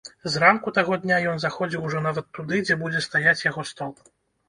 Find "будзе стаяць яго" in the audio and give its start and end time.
2.83-3.71